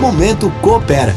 Momento 0.00 0.50
Coopera. 0.62 1.14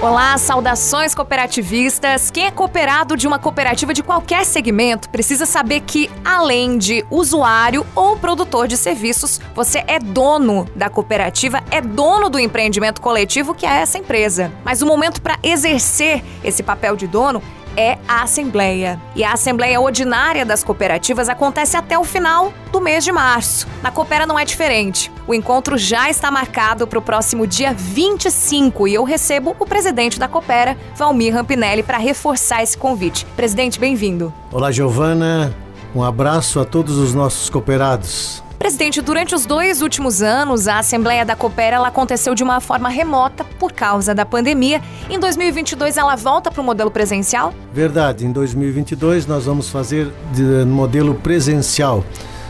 Olá, 0.00 0.38
saudações 0.38 1.12
cooperativistas. 1.12 2.30
Quem 2.30 2.46
é 2.46 2.52
cooperado 2.52 3.16
de 3.16 3.26
uma 3.26 3.36
cooperativa 3.36 3.92
de 3.92 4.00
qualquer 4.00 4.44
segmento 4.44 5.10
precisa 5.10 5.44
saber 5.44 5.80
que, 5.80 6.08
além 6.24 6.78
de 6.78 7.04
usuário 7.10 7.84
ou 7.96 8.16
produtor 8.16 8.68
de 8.68 8.76
serviços, 8.76 9.40
você 9.56 9.82
é 9.88 9.98
dono 9.98 10.68
da 10.76 10.88
cooperativa, 10.88 11.60
é 11.68 11.80
dono 11.80 12.30
do 12.30 12.38
empreendimento 12.38 13.00
coletivo 13.00 13.52
que 13.52 13.66
é 13.66 13.80
essa 13.80 13.98
empresa. 13.98 14.52
Mas 14.64 14.80
o 14.80 14.86
momento 14.86 15.20
para 15.20 15.36
exercer 15.42 16.22
esse 16.44 16.62
papel 16.62 16.94
de 16.94 17.08
dono 17.08 17.42
é 17.78 17.96
a 18.08 18.24
Assembleia. 18.24 19.00
E 19.14 19.22
a 19.22 19.32
Assembleia 19.32 19.80
Ordinária 19.80 20.44
das 20.44 20.64
Cooperativas 20.64 21.28
acontece 21.28 21.76
até 21.76 21.96
o 21.96 22.02
final 22.02 22.52
do 22.72 22.80
mês 22.80 23.04
de 23.04 23.12
março. 23.12 23.68
Na 23.80 23.92
Coopera 23.92 24.26
não 24.26 24.36
é 24.36 24.44
diferente. 24.44 25.12
O 25.28 25.32
encontro 25.32 25.78
já 25.78 26.10
está 26.10 26.28
marcado 26.28 26.88
para 26.88 26.98
o 26.98 27.02
próximo 27.02 27.46
dia 27.46 27.72
25 27.72 28.88
e 28.88 28.94
eu 28.94 29.04
recebo 29.04 29.54
o 29.60 29.64
presidente 29.64 30.18
da 30.18 30.26
Coopera, 30.26 30.76
Valmir 30.96 31.32
Rampinelli, 31.32 31.84
para 31.84 31.98
reforçar 31.98 32.64
esse 32.64 32.76
convite. 32.76 33.24
Presidente, 33.36 33.78
bem-vindo. 33.78 34.34
Olá, 34.50 34.72
Giovana. 34.72 35.54
Um 35.94 36.02
abraço 36.02 36.58
a 36.58 36.64
todos 36.64 36.98
os 36.98 37.14
nossos 37.14 37.48
cooperados. 37.48 38.42
Presidente, 38.58 39.00
durante 39.00 39.36
os 39.36 39.46
dois 39.46 39.82
últimos 39.82 40.20
anos, 40.20 40.66
a 40.66 40.80
Assembleia 40.80 41.24
da 41.24 41.36
Coopera 41.36 41.76
ela 41.76 41.88
aconteceu 41.88 42.34
de 42.34 42.42
uma 42.42 42.60
forma 42.60 42.88
remota 42.88 43.44
por 43.44 43.72
causa 43.72 44.12
da 44.12 44.26
pandemia. 44.26 44.82
Em 45.08 45.18
2022, 45.18 45.96
ela 45.96 46.16
volta 46.16 46.50
para 46.50 46.60
o 46.60 46.64
modelo 46.64 46.90
presencial? 46.90 47.54
Verdade, 47.72 48.26
em 48.26 48.32
2022 48.32 49.26
nós 49.26 49.44
vamos 49.44 49.68
fazer 49.70 50.12
de, 50.32 50.42
no 50.42 50.74
modelo 50.74 51.14
presencial. 51.14 52.04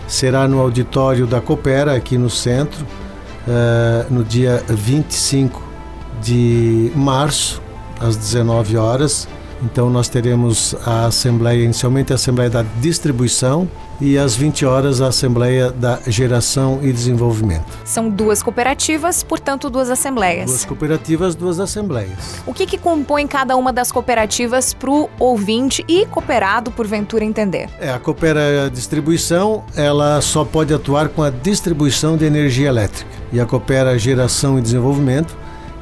Será 0.06 0.48
no 0.48 0.58
auditório 0.60 1.26
da 1.26 1.42
Coopera, 1.42 1.94
aqui 1.94 2.16
no 2.16 2.30
centro, 2.30 2.86
uh, 3.46 4.10
no 4.10 4.24
dia 4.24 4.64
25 4.66 5.62
de 6.22 6.90
março, 6.96 7.60
às 8.00 8.16
19 8.16 8.78
horas. 8.78 9.28
Então 9.62 9.90
nós 9.90 10.08
teremos 10.08 10.74
a 10.86 11.06
Assembleia, 11.06 11.64
inicialmente 11.64 12.12
a 12.12 12.16
Assembleia 12.16 12.50
da 12.50 12.62
Distribuição, 12.80 13.68
e 14.00 14.16
às 14.16 14.36
20 14.36 14.64
horas 14.64 15.00
a 15.00 15.08
Assembleia 15.08 15.70
da 15.70 15.98
Geração 16.06 16.78
e 16.82 16.92
Desenvolvimento. 16.92 17.66
São 17.84 18.08
duas 18.08 18.42
cooperativas, 18.42 19.22
portanto, 19.22 19.68
duas 19.68 19.90
assembleias. 19.90 20.46
Duas 20.46 20.64
cooperativas, 20.64 21.34
duas 21.34 21.58
assembleias. 21.58 22.40
O 22.46 22.54
que, 22.54 22.64
que 22.64 22.78
compõe 22.78 23.26
cada 23.26 23.56
uma 23.56 23.72
das 23.72 23.90
cooperativas 23.90 24.72
para 24.72 24.90
o 24.90 25.10
ouvinte 25.18 25.84
e 25.88 26.06
cooperado, 26.06 26.70
porventura, 26.70 27.24
entender? 27.24 27.68
É, 27.80 27.90
a 27.90 27.98
Coopera 27.98 28.70
Distribuição, 28.72 29.64
ela 29.74 30.20
só 30.20 30.44
pode 30.44 30.72
atuar 30.72 31.08
com 31.08 31.22
a 31.22 31.30
distribuição 31.30 32.16
de 32.16 32.24
energia 32.24 32.68
elétrica. 32.68 33.10
E 33.32 33.40
a 33.40 33.46
Coopera 33.46 33.98
Geração 33.98 34.58
e 34.58 34.62
Desenvolvimento, 34.62 35.36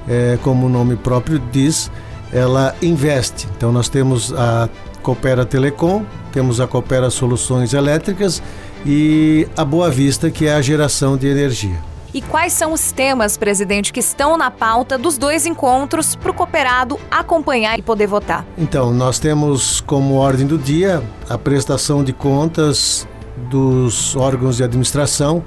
é, 0.09 0.39
como 0.43 0.67
o 0.67 0.69
nome 0.69 0.97
próprio 0.97 1.39
diz, 1.53 1.91
ela 2.33 2.75
investe. 2.83 3.47
Então 3.57 3.73
nós 3.73 3.89
temos 3.89 4.33
a 4.33 4.69
Coopera 5.03 5.45
Telecom, 5.45 6.05
temos 6.33 6.61
a 6.61 6.67
Coopera 6.67 7.11
Soluções 7.11 7.73
Elétricas 7.73 8.43
e 8.85 9.49
a 9.57 9.65
Boa 9.65 9.91
Vista, 9.91 10.31
que 10.31 10.47
é 10.47 10.55
a 10.55 10.61
geração 10.61 11.17
de 11.17 11.27
energia. 11.27 11.77
E 12.15 12.23
quais 12.23 12.55
são 12.55 12.73
os 12.73 12.93
temas, 12.93 13.37
presidente, 13.37 13.93
que 13.93 14.01
estão 14.01 14.39
na 14.39 14.51
pauta 14.51 14.97
dos 14.97 15.19
dois 15.19 15.45
encontros 15.45 16.17
para 16.17 16.31
o 16.31 16.35
cooperado 16.35 16.99
acompanhar 17.11 17.79
e 17.79 17.83
poder 17.83 18.07
votar? 18.07 18.45
Então, 18.57 18.91
nós 18.91 19.19
temos 19.19 19.83
como 19.83 20.15
ordem 20.15 20.47
do 20.47 20.57
dia 20.57 21.03
a 21.29 21.37
prestação 21.37 22.03
de 22.03 22.15
contas 22.15 23.07
dos 23.51 24.17
órgãos 24.17 24.57
de 24.57 24.65
administração 24.65 25.45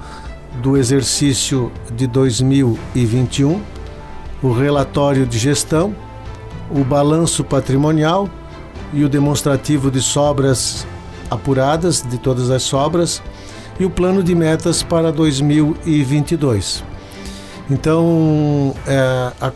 do 0.62 0.76
exercício 0.76 1.72
de 1.92 2.06
2021, 2.06 3.60
o 4.42 4.52
relatório 4.52 5.26
de 5.26 5.38
gestão, 5.38 5.94
o 6.70 6.84
balanço 6.84 7.42
patrimonial 7.42 8.28
e 8.92 9.04
o 9.04 9.08
demonstrativo 9.08 9.90
de 9.90 10.00
sobras 10.00 10.86
apuradas 11.30 12.02
de 12.02 12.18
todas 12.18 12.50
as 12.50 12.62
sobras 12.62 13.22
e 13.78 13.84
o 13.84 13.90
plano 13.90 14.22
de 14.22 14.34
metas 14.34 14.82
para 14.82 15.12
2022. 15.12 16.84
Então, 17.70 18.74
é, 18.86 19.32
a, 19.40 19.52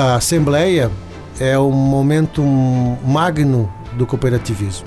a 0.00 0.16
Assembleia 0.16 0.90
é 1.38 1.56
o 1.56 1.70
momento 1.70 2.42
magno 2.42 3.72
do 3.92 4.06
cooperativismo. 4.06 4.86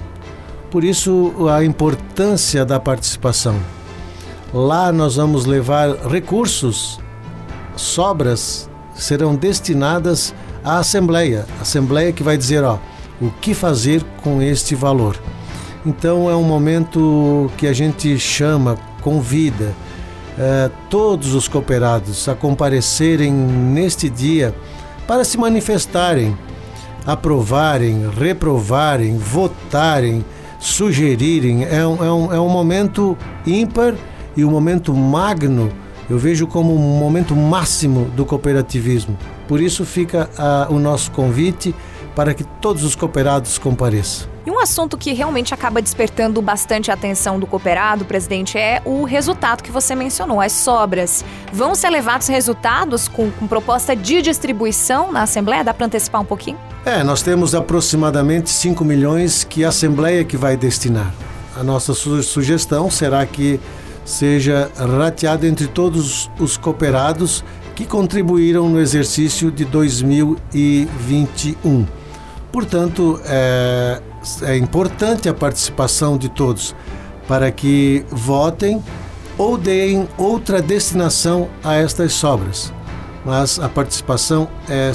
Por 0.70 0.84
isso, 0.84 1.34
a 1.50 1.64
importância 1.64 2.66
da 2.66 2.80
participação. 2.80 3.56
Lá 4.54 4.92
nós 4.92 5.16
vamos 5.16 5.46
levar 5.46 5.90
recursos, 6.08 7.00
sobras 7.76 8.70
serão 8.94 9.36
destinadas 9.36 10.34
à 10.64 10.80
Assembleia. 10.80 11.46
A 11.60 11.62
Assembleia 11.62 12.12
que 12.12 12.24
vai 12.24 12.38
dizer, 12.38 12.64
ó, 12.64 12.78
o 13.22 13.30
que 13.42 13.54
fazer 13.54 14.04
com 14.24 14.42
este 14.42 14.76
valor. 14.76 15.18
Então 15.86 16.30
é 16.30 16.36
um 16.36 16.44
momento 16.44 17.50
que 17.58 17.68
a 17.68 17.74
gente 17.74 18.18
chama, 18.20 18.78
convida 19.02 19.74
eh, 20.38 20.70
todos 20.90 21.34
os 21.34 21.48
cooperados 21.48 22.30
a 22.30 22.36
comparecerem 22.36 23.32
neste 23.32 24.10
dia 24.10 24.54
para 25.08 25.24
se 25.24 25.38
manifestarem, 25.38 26.38
aprovarem, 27.06 28.10
reprovarem, 28.12 29.18
votarem, 29.18 30.24
sugerirem. 30.60 31.64
É 31.66 31.88
um, 31.88 32.04
é 32.04 32.12
um, 32.12 32.34
é 32.34 32.40
um 32.40 32.50
momento 32.50 33.18
ímpar 33.46 33.96
e 34.36 34.46
um 34.46 34.52
momento 34.52 34.94
magno. 34.94 35.72
Eu 36.10 36.18
vejo 36.18 36.48
como 36.48 36.74
um 36.74 36.98
momento 36.98 37.36
máximo 37.36 38.06
do 38.16 38.26
cooperativismo. 38.26 39.18
Por 39.48 39.60
isso 39.60 39.86
fica 39.86 40.30
uh, 40.70 40.74
o 40.74 40.80
nosso 40.80 41.12
convite 41.12 41.76
para 42.16 42.34
que 42.34 42.44
todos 42.44 42.84
os 42.84 42.96
cooperados 42.96 43.58
compareçam. 43.60 44.28
E 44.46 44.50
um 44.50 44.60
assunto 44.60 44.98
que 44.98 45.12
realmente 45.12 45.54
acaba 45.54 45.82
despertando 45.82 46.42
bastante 46.42 46.90
a 46.90 46.94
atenção 46.94 47.38
do 47.38 47.46
cooperado, 47.46 48.06
presidente, 48.06 48.58
é 48.58 48.82
o 48.86 49.04
resultado 49.04 49.62
que 49.62 49.70
você 49.70 49.94
mencionou, 49.94 50.40
as 50.40 50.54
sobras. 50.54 51.24
Vão 51.52 51.76
ser 51.76 51.90
levados 51.90 52.28
resultados 52.28 53.10
com, 53.10 53.30
com 53.30 53.46
proposta 53.46 53.96
de 53.96 54.22
distribuição 54.22 55.12
na 55.12 55.24
Assembleia? 55.24 55.64
Dá 55.64 55.74
para 55.74 55.86
antecipar 55.86 56.22
um 56.22 56.26
pouquinho? 56.26 56.58
É, 56.86 57.04
nós 57.04 57.22
temos 57.22 57.54
aproximadamente 57.54 58.50
5 58.50 58.86
milhões 58.86 59.44
que 59.44 59.66
a 59.66 59.70
Assembleia 59.70 60.24
que 60.24 60.38
vai 60.38 60.56
destinar. 60.56 61.14
A 61.56 61.64
nossa 61.64 61.94
su 61.94 62.24
sugestão 62.24 62.90
será 62.90 63.26
que 63.26 63.60
seja 64.08 64.72
rateado 64.78 65.46
entre 65.46 65.68
todos 65.68 66.32
os 66.40 66.56
cooperados 66.56 67.44
que 67.76 67.86
contribuíram 67.86 68.70
no 68.70 68.80
exercício 68.80 69.52
de 69.52 69.66
2021. 69.66 71.86
Portanto, 72.52 73.20
é, 73.26 74.02
é 74.44 74.56
importante 74.56 75.28
a 75.28 75.34
participação 75.34 76.18
de 76.18 76.30
todos 76.30 76.74
para 77.28 77.52
que 77.52 78.06
votem 78.10 78.82
ou 79.38 79.58
deem 79.58 80.08
outra 80.18 80.62
destinação 80.62 81.50
a 81.62 81.76
estas 81.76 82.14
sobras. 82.14 82.72
Mas 83.26 83.60
a 83.60 83.68
participação 83.68 84.48
é 84.70 84.94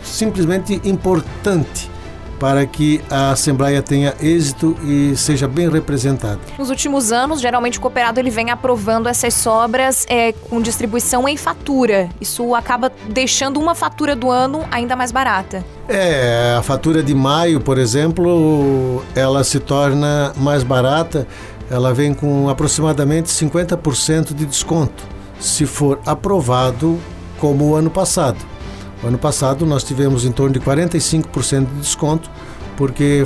simplesmente 0.00 0.80
importante 0.84 1.90
para 2.38 2.66
que 2.66 3.00
a 3.10 3.30
Assembleia 3.30 3.82
tenha 3.82 4.14
êxito 4.20 4.76
e 4.82 5.16
seja 5.16 5.48
bem 5.48 5.68
representada. 5.68 6.38
Nos 6.58 6.70
últimos 6.70 7.12
anos, 7.12 7.40
geralmente 7.40 7.78
o 7.78 7.80
cooperado 7.80 8.20
ele 8.20 8.30
vem 8.30 8.50
aprovando 8.50 9.08
essas 9.08 9.34
sobras 9.34 10.06
é, 10.08 10.32
com 10.32 10.60
distribuição 10.60 11.28
em 11.28 11.36
fatura. 11.36 12.08
Isso 12.20 12.54
acaba 12.54 12.92
deixando 13.08 13.58
uma 13.58 13.74
fatura 13.74 14.14
do 14.14 14.30
ano 14.30 14.64
ainda 14.70 14.96
mais 14.96 15.12
barata. 15.12 15.64
É, 15.88 16.56
a 16.58 16.62
fatura 16.62 17.02
de 17.02 17.14
maio, 17.14 17.60
por 17.60 17.78
exemplo, 17.78 19.04
ela 19.14 19.44
se 19.44 19.60
torna 19.60 20.32
mais 20.36 20.62
barata, 20.62 21.26
ela 21.70 21.94
vem 21.94 22.12
com 22.12 22.48
aproximadamente 22.48 23.28
50% 23.28 24.34
de 24.34 24.44
desconto, 24.46 25.04
se 25.38 25.66
for 25.66 26.00
aprovado 26.04 26.98
como 27.38 27.70
o 27.70 27.74
ano 27.76 27.90
passado. 27.90 28.55
Ano 29.04 29.18
passado 29.18 29.66
nós 29.66 29.84
tivemos 29.84 30.24
em 30.24 30.32
torno 30.32 30.52
de 30.52 30.60
45% 30.60 31.66
de 31.66 31.80
desconto, 31.80 32.30
porque 32.76 33.24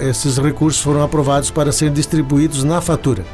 esses 0.00 0.38
recursos 0.38 0.82
foram 0.82 1.02
aprovados 1.02 1.50
para 1.50 1.72
serem 1.72 1.92
distribuídos 1.92 2.64
na 2.64 2.80
fatura. 2.80 3.24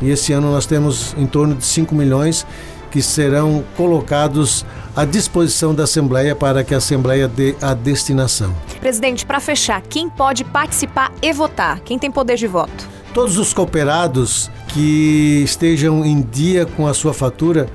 E 0.00 0.10
esse 0.10 0.32
ano 0.32 0.50
nós 0.50 0.66
temos 0.66 1.14
em 1.16 1.26
torno 1.26 1.54
de 1.54 1.64
5 1.64 1.94
milhões 1.94 2.46
que 2.90 3.02
serão 3.02 3.64
colocados 3.76 4.64
à 4.94 5.04
disposição 5.04 5.74
da 5.74 5.84
Assembleia 5.84 6.34
para 6.34 6.62
que 6.62 6.74
a 6.74 6.78
Assembleia 6.78 7.28
dê 7.28 7.54
a 7.60 7.74
destinação. 7.74 8.54
Presidente, 8.80 9.24
para 9.24 9.40
fechar, 9.40 9.82
quem 9.82 10.08
pode 10.08 10.44
participar 10.44 11.12
e 11.20 11.32
votar? 11.32 11.80
Quem 11.80 11.98
tem 11.98 12.10
poder 12.10 12.36
de 12.36 12.46
voto? 12.46 12.88
Todos 13.12 13.38
os 13.38 13.52
cooperados 13.52 14.50
que 14.68 15.42
estejam 15.44 16.04
em 16.04 16.20
dia 16.20 16.66
com 16.66 16.86
a 16.86 16.94
sua 16.94 17.14
fatura 17.14 17.68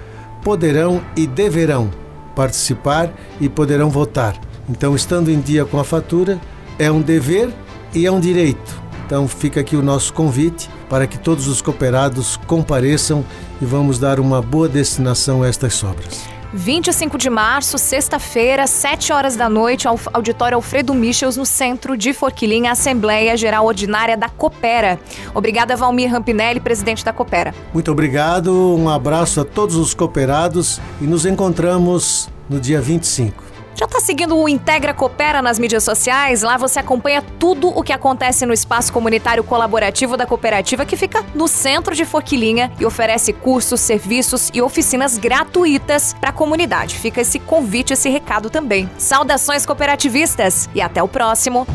poderão 0.44 1.02
e 1.16 1.26
deverão 1.26 2.01
participar 2.42 3.14
e 3.40 3.48
poderão 3.48 3.92
votar. 3.92 4.36
Então, 4.68 4.96
estando 4.96 5.30
em 5.30 5.40
dia 5.40 5.64
com 5.64 5.80
a 5.80 5.84
fatura, 5.84 6.42
é 6.80 6.92
um 6.92 7.00
dever 7.00 7.54
e 7.94 8.08
é 8.08 8.12
um 8.12 8.20
direito. 8.20 8.82
Então, 9.06 9.28
fica 9.28 9.60
aqui 9.60 9.76
o 9.76 9.84
nosso 9.84 10.12
convite 10.12 10.68
para 10.90 11.06
que 11.06 11.20
todos 11.20 11.48
os 11.48 11.62
cooperados 11.62 12.38
compareçam 12.48 13.24
e 13.62 13.66
vamos 13.66 14.00
dar 14.00 14.20
uma 14.20 14.42
boa 14.42 14.68
destinação 14.68 15.44
a 15.44 15.48
estas 15.48 15.76
sobras. 15.76 16.41
25 16.54 17.18
de 17.18 17.30
março, 17.30 17.78
sexta-feira, 17.78 18.68
7 18.68 19.14
horas 19.14 19.36
da 19.36 19.50
noite, 19.50 19.88
ao 19.88 19.98
Auditório 20.14 20.56
Alfredo 20.56 20.94
Michels, 20.94 21.38
no 21.38 21.46
centro 21.46 21.96
de 21.96 22.14
Forquilinha, 22.14 22.72
Assembleia 22.72 23.38
Geral 23.38 23.66
Ordinária 23.66 24.18
da 24.18 24.28
Coopera. 24.28 25.00
Obrigada, 25.34 25.78
Valmir 25.78 26.12
Rampinelli, 26.12 26.60
presidente 26.60 27.06
da 27.06 27.14
Coopera. 27.14 27.56
Muito 27.74 27.92
obrigado, 27.92 28.76
um 28.76 28.90
abraço 28.90 29.40
a 29.40 29.46
todos 29.46 29.76
os 29.76 29.94
cooperados 29.94 30.82
e 31.00 31.06
nos 31.06 31.26
encontramos 31.26 32.30
no 32.50 32.60
dia 32.60 32.82
25. 32.82 33.51
Já 33.76 33.86
está 33.86 34.00
seguindo 34.00 34.38
o 34.38 34.48
Integra 34.48 34.94
Coopera 34.94 35.42
nas 35.42 35.58
mídias 35.58 35.84
sociais? 35.84 36.42
Lá 36.42 36.58
você 36.58 36.80
acompanha 36.80 37.24
tudo 37.40 37.68
o 37.68 37.82
que 37.82 37.94
acontece 37.94 38.46
no 38.46 38.54
espaço 38.54 38.92
comunitário 38.94 39.44
colaborativo 39.44 40.16
da 40.16 40.26
cooperativa 40.26 40.86
que 40.86 40.96
fica 40.96 41.26
no 41.34 41.48
centro 41.48 41.96
de 41.96 42.06
Forquilinha 42.06 42.72
e 42.80 42.86
oferece 42.86 43.34
cursos, 43.34 43.80
serviços 43.80 44.50
e 44.54 44.62
oficinas 44.62 45.18
gratuitas 45.18 46.14
para 46.20 46.30
a 46.30 46.34
comunidade. 46.34 46.96
Fica 46.96 47.22
esse 47.22 47.40
convite, 47.40 47.94
esse 47.94 48.10
recado 48.10 48.50
também. 48.50 48.90
Saudações 48.98 49.66
cooperativistas 49.66 50.70
e 50.76 50.82
até 50.82 51.02
o 51.02 51.08
próximo. 51.08 51.66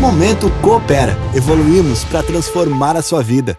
Momento 0.00 0.50
Coopera. 0.62 1.16
Evoluímos 1.34 2.04
para 2.04 2.22
transformar 2.22 2.96
a 2.96 3.02
sua 3.02 3.22
vida. 3.22 3.58